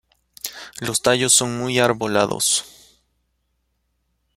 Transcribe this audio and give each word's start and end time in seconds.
Los 0.79 1.03
tallos 1.03 1.31
son 1.31 1.59
muy 1.59 1.77
arbolados. 1.77 2.97